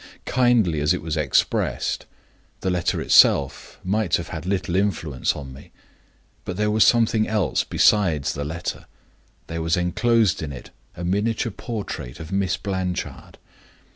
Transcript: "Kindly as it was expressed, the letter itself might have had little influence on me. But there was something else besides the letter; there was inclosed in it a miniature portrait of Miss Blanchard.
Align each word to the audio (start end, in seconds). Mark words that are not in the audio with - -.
"Kindly 0.25 0.79
as 0.81 0.95
it 0.95 1.01
was 1.03 1.15
expressed, 1.15 2.07
the 2.61 2.71
letter 2.71 2.99
itself 2.99 3.79
might 3.83 4.15
have 4.15 4.29
had 4.29 4.47
little 4.47 4.75
influence 4.75 5.35
on 5.35 5.53
me. 5.53 5.69
But 6.43 6.57
there 6.57 6.71
was 6.71 6.83
something 6.83 7.27
else 7.27 7.63
besides 7.63 8.33
the 8.33 8.43
letter; 8.43 8.87
there 9.45 9.61
was 9.61 9.77
inclosed 9.77 10.41
in 10.41 10.51
it 10.51 10.71
a 10.97 11.03
miniature 11.03 11.51
portrait 11.51 12.19
of 12.19 12.31
Miss 12.31 12.57
Blanchard. 12.57 13.37